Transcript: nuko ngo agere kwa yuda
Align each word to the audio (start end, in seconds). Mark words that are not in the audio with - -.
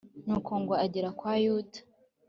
nuko 0.25 0.51
ngo 0.61 0.73
agere 0.85 1.09
kwa 1.17 1.33
yuda 1.43 1.79